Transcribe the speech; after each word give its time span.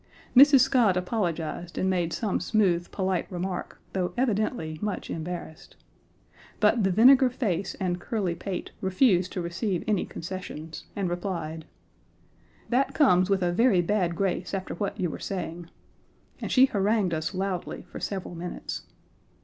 Mrs. 0.35 0.61
Scott 0.61 0.97
apologized 0.97 1.77
and 1.77 1.87
made 1.87 2.11
some 2.11 2.39
smooth, 2.39 2.89
polite 2.89 3.31
remark, 3.31 3.79
though 3.93 4.15
evidently 4.17 4.79
much 4.81 5.11
embarrassed. 5.11 5.75
But 6.59 6.83
the 6.83 6.89
vinegar 6.89 7.29
face 7.29 7.75
and 7.79 7.99
curly 8.01 8.33
pate 8.33 8.71
refused 8.81 9.31
to 9.33 9.41
receive 9.43 9.83
any 9.87 10.05
concessions, 10.07 10.85
and 10.95 11.07
replied: 11.07 11.65
"That 12.69 12.95
comes 12.95 13.29
with 13.29 13.43
a 13.43 13.51
very 13.53 13.83
bad 13.83 14.15
grace 14.15 14.55
after 14.55 14.73
what 14.73 14.99
you 14.99 15.11
were 15.11 15.19
saying," 15.19 15.69
and 16.41 16.51
she 16.51 16.65
harangued 16.65 17.13
us 17.13 17.35
loudly 17.35 17.83
for 17.83 17.99
several 17.99 18.33
minutes. 18.33 18.87